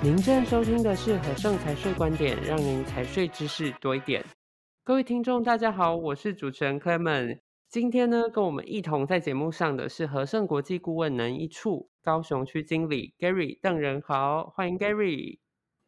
[0.00, 4.24] 您正收听的是和盛财税观点，让您财税知识多一点。
[4.84, 7.40] 各位听众，大家好，我是主持人 Clement。
[7.68, 15.40] 今天呢，跟我们一同在节目上的是和盛国际顾问能一处高雄区经理 Gary 邓仁豪，欢迎 Gary。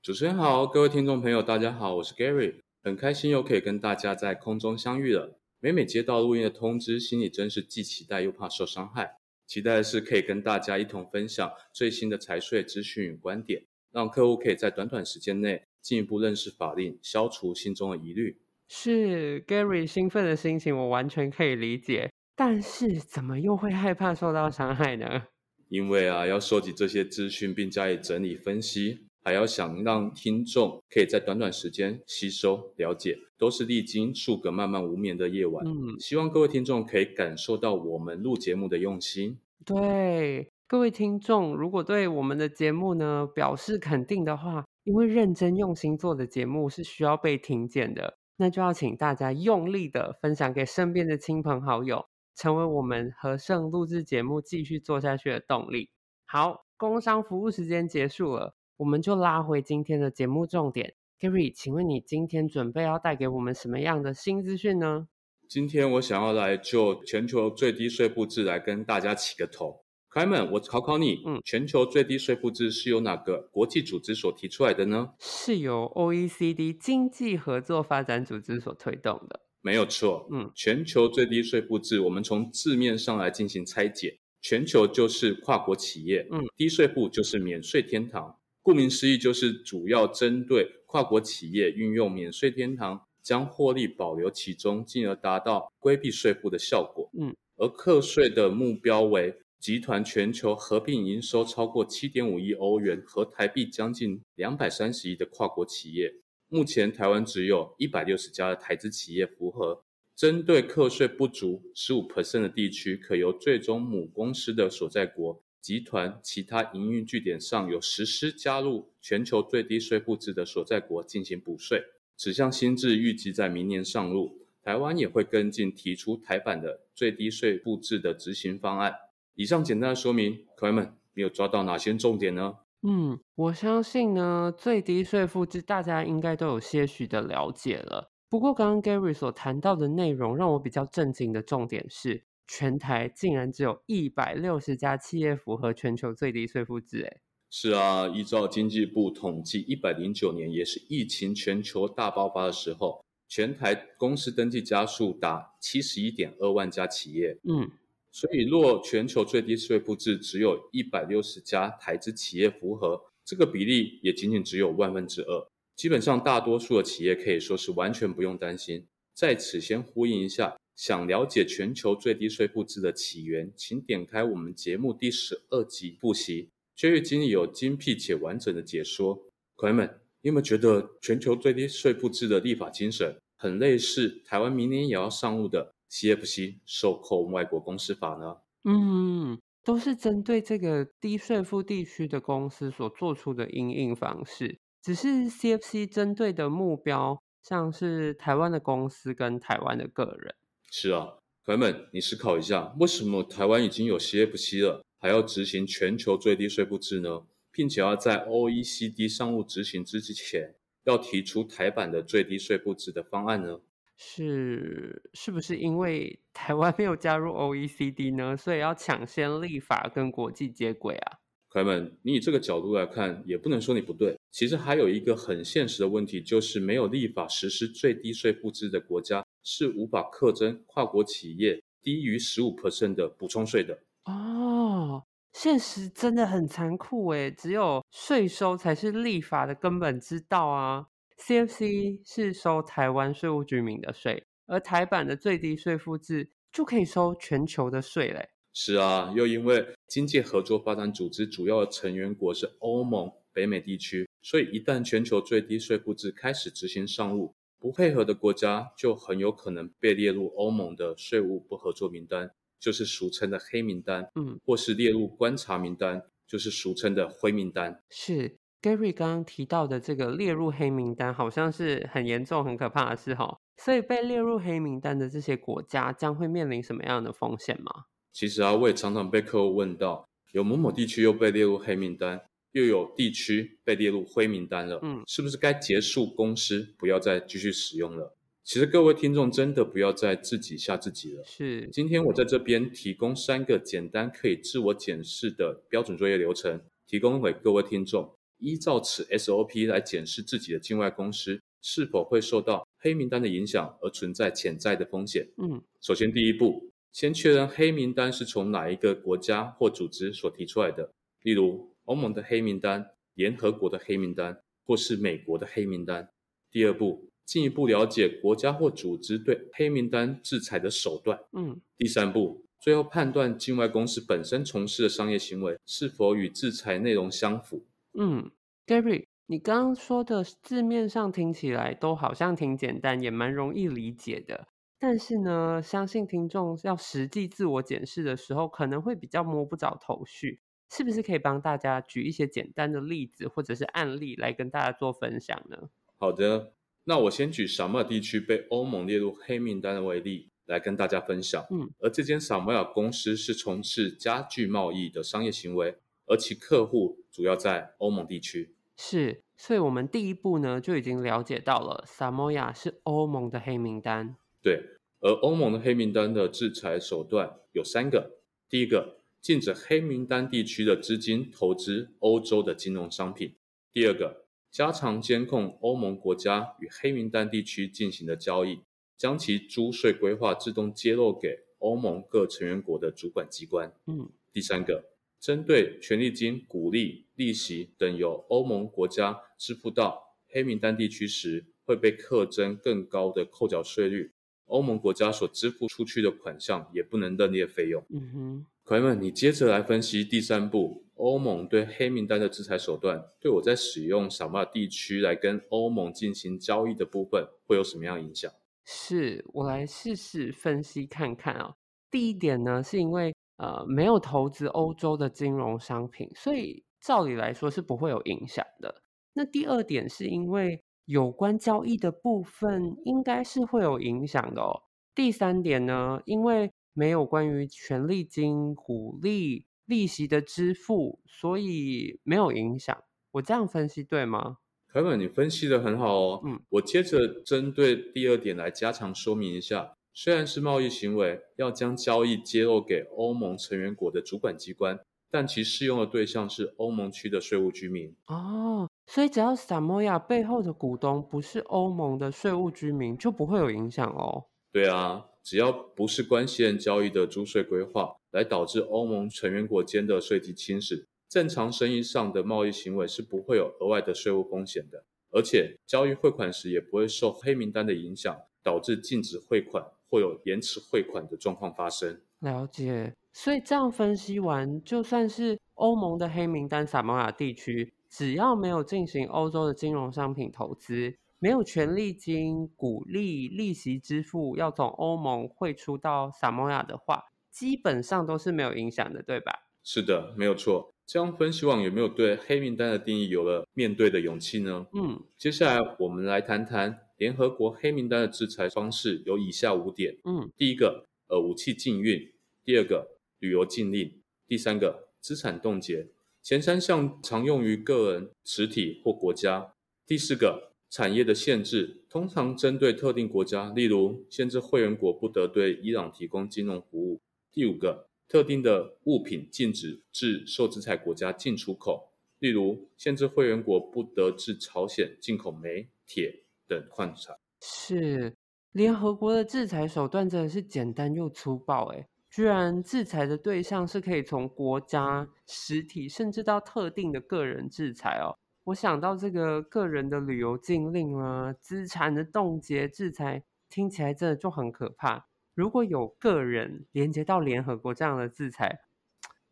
[0.02, 5.38] 主持人好，各位听众朋友，大家好，我是 Gary，很开心又可以跟大家在空中相遇了。
[5.60, 9.18] 每每接到录音的通知，心里真是既期待又怕受伤害。
[9.46, 13.62] 期待的是可以跟大家一同分享最新的财税资讯与观点。
[13.92, 18.38] 让客户可以在短短时间内进一步认识法令，消除心中的疑虑。
[18.68, 22.10] 是 Gary 兴奋的心情，我完全可以理解。
[22.36, 25.24] 但是，怎么又会害怕受到伤害呢？
[25.68, 35.66] 因为啊，要收集这些资讯并加以整理分析，还要想让听众可以在短短时间吸收了解，都是历经数个漫漫无眠的夜晚。
[35.66, 39.38] 嗯，希望各位听众可以感受到我们录节目的用心。
[39.64, 40.48] 对。
[40.70, 55.90] 各位听众，如果对我们的节目呢表示肯定的话，因为认真用心做的节目是需要被听见的，那就要请大家用力的分享给身边的亲朋好友，成为我们和盛录制节目继续做下去的动力。
[56.24, 60.94] 好，工商服务时间结束了，我们就拉回今天的节目重点。
[61.18, 65.08] Gary，请问你今天准备要带给我们什么样的新资讯呢？
[65.48, 69.82] 今天我想要来就全球最低税负制来跟大家起个头。
[70.12, 75.10] Clement，我考考你，嗯，全球最低税负制是由哪个国际组织所提出来的呢？
[75.20, 79.42] 是由 OECD 经济合作发展组织所推动的。
[79.62, 88.36] 没有错，嗯，全球最低税负制，我们从字面上来进行拆解，全球就是跨国企业，嗯，低税负就是免税天堂。
[88.62, 97.08] 顾名思义，就是主要针对跨国企业运用免税天堂，将获利保留其中，进而达到规避税负的效果。
[97.16, 99.36] 嗯，而课税的目标为。
[99.60, 106.14] 集团全球合并营收超过七点五亿欧元，和台币将近两百三十亿的跨国企业，
[106.48, 109.84] 目前台湾只有一百六十家的台资企业符合。
[110.16, 121.82] 针对课税不足十五 percent 的地区，可由最终母公司的所在国集团其他营运据点上有实施加入全球最低税负制的所在国进行补税。
[122.16, 128.94] 此项新制预计在明年上路，台湾也会跟进提出台版的最低税负制的执行方案。
[129.40, 132.58] 以上简单的说明，各位们，你有抓到哪些重点呢？
[132.82, 138.12] 嗯，我相信呢，最低税负制大家应该都有些许的了解了。
[138.28, 147.08] 不过，刚刚 Gary 所谈到的内容，让我比较震惊的重点是，全台竟然只有一百六十家企业符合全球最低税负制。
[147.10, 157.38] 哎，是啊，依照经济部统计，一百零九年也是疫情全球大爆发的时候，全台公司登记家数达七十一点二万家企业。
[157.48, 157.70] 嗯。
[158.12, 165.46] 所以，若全球最低税负制只有一百六十家台资企业符合，这个比例也仅仅只有万分之二。
[165.76, 168.84] 基本上，大多数的企业可以说是完全不用担心。
[169.14, 179.22] 在此，先呼应一下，想了解全球最低税负制的起源，请点开我们节目第十二集复习薛玉经理有精辟且完整的解说。
[179.56, 179.86] 朋友们，
[180.22, 188.36] 你有没有觉得全球最低税负制的立法精神很类似台湾明年也要上路的？CFC 受控外国公司法呢？
[188.64, 194.58] 嗯，都是针对这个低税负地区的公司所做出的应应方式。
[194.82, 200.34] 只是 CFC 针对的目标，像是台湾的公司跟台湾的个人。
[200.70, 207.26] 是啊，朋友们，你思考一下，为什么台湾已经有 CFC 了，还要执行全球最低税负制呢？
[207.52, 213.60] 并且要在 OECD 商务执行之前，要提出台版的最低税负制的方案呢？
[214.02, 218.34] 是是不是因为 台湾没有加入 OECD 呢？
[218.34, 221.18] 所以要抢先立法跟国际接轨啊？
[221.52, 224.16] 朋友们，你以这个角度来看，也不能说你不对。
[224.30, 233.82] 其实还有一个很现实的问题，就是没有立法实施最低税负制的国家，是无法课征跨国企业低于十五 percent 的补充税的。
[234.04, 235.04] 哦，
[235.34, 240.86] 现实真的很残酷诶，只有税收才是立法的根本之道啊。
[241.20, 248.30] CFC 是收台湾税务居民的税，而台版的最低税负制就可以收全球的税嘞。
[248.54, 267.84] 是啊，又因为经济合作发展组织主要的成员国是欧盟、北美地区，所以一旦全球最低税负制开始执行上路，不配合的国家就很有可能被列入欧盟的税务不合作名单，就是俗称的黑名单，嗯，或是列入观察名单，就是俗称的灰名单。
[267.90, 268.38] 是。
[268.62, 273.38] Gary 刚刚提到的这个列入黑名单，好像是很严重、很可怕的事哈。
[273.56, 277.70] 所以被列入黑名单的这些国家将会面临什么样的风险吗？
[278.12, 282.20] 其实啊，我也常常被客户问到，有某某地区又被列入黑名单，
[282.52, 288.14] 又有地区被列入灰名单了，嗯，是不是该结束公司，不要再继续使用了？
[288.42, 291.22] 其实各位听众真的不要再自己吓自己了。
[291.24, 305.28] 是，今天我在这边提供三个简单可以自我检视的标准作业流程，提供给各位听众，依照此 SOP 来检视自己的境外公司是否会受到黑名单的影响而存在潜在的风险。
[305.36, 310.92] 嗯，首先第一步，先确认黑名单是从哪一个国家或组织所提出来的，
[311.22, 312.84] 例如欧盟的黑名单、
[313.14, 316.08] 联合国的黑名单，或是美国的黑名单。
[316.50, 317.06] 第二步。
[317.26, 321.16] 进一步了解国家或组织对黑名单制裁的手段。
[321.32, 327.64] 嗯，第三步，最后判断境外公司本身从事的商业行为是否与制裁内容相符。
[327.98, 328.30] 嗯
[328.66, 334.48] ，Gary，你刚刚说的字面上听起来都好像挺简单，也蛮容易理解的。
[334.78, 340.40] 但是呢，相信听众要实际自我检视的时候，可能会比较摸不着头绪。
[340.72, 345.68] 是不是可以帮大家举一些简单的例子或者是案例来跟大家做分享呢？
[345.98, 346.54] 好的。
[346.84, 351.44] 那我先举萨摩亚地区被欧盟列入黑名单为例，来跟大家分享。
[351.50, 355.76] 嗯，而这间萨摩亚公司是从事家具贸易的商业行为，
[356.06, 358.54] 而其客户主要在欧盟地区。
[358.76, 364.16] 是，所以我们第一步呢就已经了解到了，萨摩亚是欧盟的黑名单。
[364.42, 364.62] 对，
[365.00, 368.18] 而欧盟的黑名单的制裁手段有三个：
[368.48, 373.32] 第一个，禁止黑名单地区的资金投资欧洲的金融商品；
[373.72, 374.26] 第二个。
[374.52, 378.64] 加强监控欧盟国家与黑名单地区进行的交易，
[378.96, 383.72] 将其租税规划自动揭露给欧盟各成员国的主管机关。
[383.86, 384.89] 嗯，第三个，
[385.20, 394.12] 针对权利金、股利、利息等由欧盟国家支付到黑名单地区时，会被课征更高的扣缴税率。
[394.46, 397.84] 欧盟国家所支付出去的款项也不能认列费用。
[397.90, 400.86] 嗯哼，朋友们，你接着来分析第三步。
[400.94, 408.30] 欧盟对黑名单的制裁手段，对我在使用萨摩亚地区来跟欧盟进行交易的部分，会有什么样影响？
[408.64, 411.54] 是我来试试分析看看啊、哦。
[411.90, 418.82] 第一点呢，是因为呃没有投资欧洲的金融商品，所以照理来说是不会有影响的。
[419.14, 424.62] 那第二点是因为有关交易的部分，应该是会有影响的哦。
[424.94, 429.46] 第三点呢，因为没有关于权利金、股利。
[429.66, 432.76] 利息的支付，所以没有影响。
[433.12, 434.38] 我这样分析对吗？
[434.66, 436.20] 凯文，你分析的很好哦。
[436.24, 439.76] 嗯，我接着针对第二点来加强说明一下。
[439.92, 444.78] 虽然是贸易行为，要将交易揭露给欧盟成员国的主管机关，
[445.10, 447.94] 但其适用的对象是欧盟区的税务居民。
[448.06, 454.26] 哦，所以只要萨摩亚背后的股东不是欧盟的税务居民，就不会有影响哦。
[454.52, 455.06] 对啊。
[455.22, 472.00] 只要不是关系人交易的租税规划，来导致欧盟成员国间的税基侵蚀，正常生意上的贸易行为是不会有额外的税务风险的，而且交易汇款时也不会受黑名单的影响，导致禁止汇款或有延迟汇款的状况发生。
[472.20, 480.96] 了解，所以这样分析完，就算是欧盟的黑名单撒摩亚地区，只要没有进行欧洲的金融商品投资。
[481.22, 489.30] 没有权利金、股利、利息支付要从欧盟汇出到撒摩亚的话，基本上都是没有影响的，对吧？
[489.62, 490.72] 是的，没有错。
[490.92, 494.66] 这样分析网，有没有对黑名单的定义有了面对的勇气呢？
[494.72, 499.96] 嗯，接下来我们来谈谈联合国黑名单的制裁方式，有以下五点。
[500.02, 502.10] 嗯，第一个，呃，武器禁运；
[502.44, 502.88] 第二个，
[503.20, 505.86] 旅游禁令；第三个，资产冻结。
[506.24, 509.52] 前三项常用于个人、实体或国家。
[509.86, 510.50] 第四个。
[510.72, 517.00] 产业的限制通常针对特定国家，例如限制会员国不得对伊朗提供金融服务。
[517.32, 527.16] 第五个，特定的物品禁止至受制裁国家进出口，例如限制会员国不得至朝鲜进口煤、铁等矿产。
[527.40, 528.12] 是，
[528.50, 538.18] 联合国的制裁手段真的是简单又粗暴，诶，居然制裁的对象是可以从国家、实体，甚至到特定的个人制裁哦。
[538.42, 545.06] 我想到这个个人的旅游禁令啊，资产的冻结制裁，听起来真的就很可怕。
[545.40, 548.60] 如果有个人连接到联合国这样的制裁，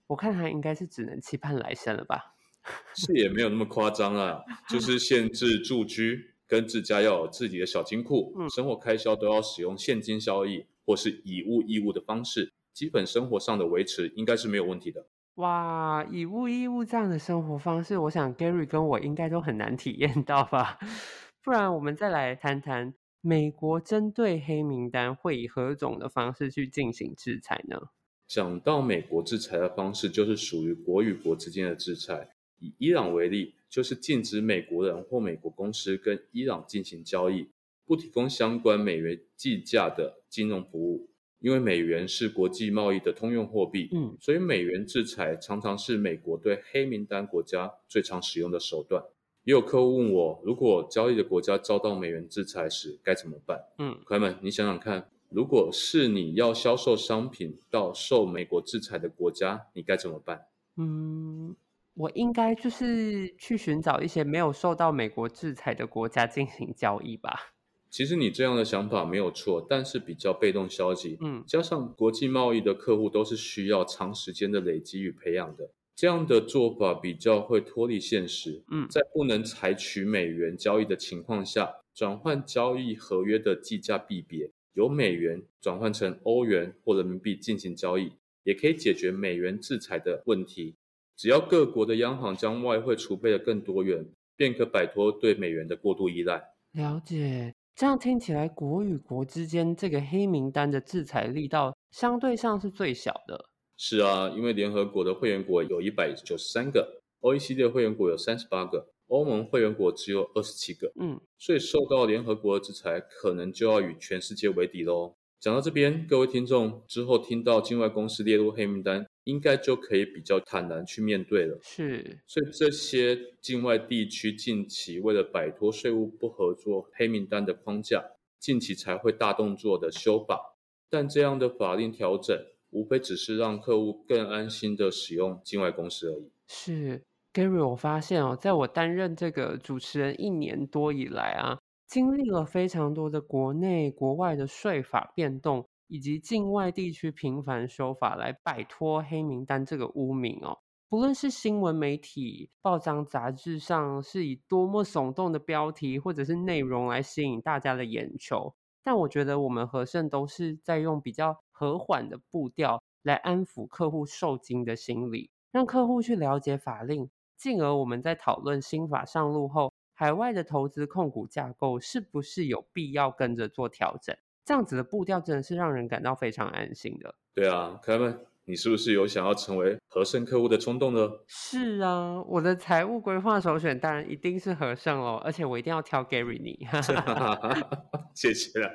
[0.06, 2.34] 我看他应该是只能期盼来生了吧？
[2.96, 15.04] 是也没有那么夸张啊，就是限制住居跟自家要有自己的小金库，嗯，生活开销都要使用现金交易或是以物易物的方式，基本生活上的维持应该是没有问题的。
[15.34, 20.78] 哇，以物易物这样的生活方式，我想 Gary 跟我应该都很难体验到吧？
[21.44, 22.94] 不然我们再来谈谈
[23.28, 27.90] 美国针对黑名单会以何种的方式去进行制裁呢？
[28.26, 37.50] 讲到美国制裁的方式，就是属于国与国之间的制裁，以伊朗为例，就是禁止美国人或美国公司跟伊朗进行交易，
[37.84, 41.10] 不提供相关美元计价的金融服务。
[41.40, 49.04] 因为美元是国际贸易的通用货币，嗯，所以美元制裁常常是美国对黑名单国家最常使用的手段。
[49.48, 53.58] 也有客户问我，如果交易的国家遭到美元制裁时该怎么办？
[53.78, 60.48] 嗯，朋友们，你想想看，如果是你要销售商品到受美国制裁的国家，你该怎么办？
[60.76, 61.56] 嗯，
[61.94, 67.54] 我应该就是去寻找一些没有受到美国制裁的国家进行交易吧。
[67.88, 71.16] 其实你这样的想法没有错，但是比较被动消极。
[71.22, 78.62] 嗯，加上国际贸易的客户都是需要长时间的累积与培养的，这样的做法比较会脱离现实。
[78.70, 88.12] 嗯，在不能采取美元交易的情况下，转换交易合约的计价币别由美元转换成欧元或人民币进行交易，
[88.44, 90.76] 也可以解决美元制裁的问题。
[91.16, 96.40] 只要各国的央行将外汇储备的更多元，便可摆脱对美元的过度依赖。
[96.74, 97.52] 了解。
[97.74, 103.48] 这样听起来，国与国之间这个黑名单的制裁力道相对上是最小的。
[103.78, 110.92] 是啊，因为联合国的会员国有一百九十三个，OECD 的会员国有三十八个，欧盟会员国只有二十七个。
[111.00, 115.14] 嗯，所以受到联合国的制裁，可能就要与全世界为敌喽。
[115.38, 121.56] 讲到这边，各位听众之后听到境外公司列入黑名单，应该就可以比较坦然去面对了。
[121.62, 128.04] 是，所以这些境外地区近期为了摆脱税务不合作黑名单的框架，
[128.40, 130.56] 近期才会大动作的修法。
[130.90, 132.36] 但这样的法令调整，
[132.70, 136.30] 无非只是让客户更安心的使用境外公司而已。
[136.48, 141.58] 是，Gary，我发现哦，在我担任这个主持人一年多以来啊。
[141.86, 150.58] 经历了非常多的国内国外的税法变动，以及境外地区频繁修法来摆脱黑名单这个污名哦。
[150.90, 174.16] 不论是新闻媒体、报章杂志上是以多么耸动的标题或者是内容来吸引大家的眼球，但我觉得我们和盛都是在用比较和缓的步调来安抚客户受惊的心理，让客户去了解法令，进而我们在讨论新法上路后，海外的投资控股架构是不是有必要跟着做调整？
[174.44, 177.12] 这样子的步调真的是让人感到非常安心的。
[177.34, 181.06] 对啊，凯文，你是不是有想要成为和盛客户的冲动呢？
[181.26, 186.66] 是啊，我的财务规划首选当然一定是和盛哦，而且我一定要挑 Gary 你。
[188.16, 188.72] 谢谢啦，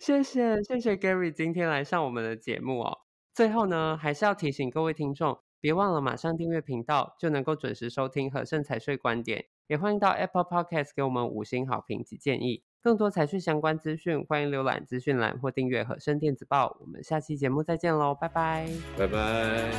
[0.00, 3.00] 谢谢谢谢 Gary 今天来上我们的节目哦。
[3.34, 9.44] 最后呢，还是要提醒各位听众，别忘了马上订阅频道，就能够准时收听和盛财税观点。
[9.66, 12.62] 也欢迎到 Apple Podcast 给我们五星好评及建议。
[12.82, 16.76] 更多财税相关资讯，欢迎浏览资讯栏或订阅和声电子报。
[16.80, 18.68] 我们下期节目再见喽，拜拜！
[18.98, 19.70] 拜拜。